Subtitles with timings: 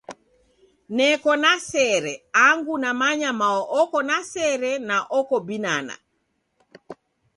[0.95, 2.13] Neko na sere,
[2.45, 5.95] angu namanya mao oko na sere na oko binana.